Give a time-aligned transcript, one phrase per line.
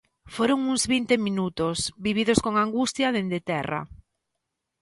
[0.35, 3.81] Foron uns vinte minutos, vividos con angustia dende terra.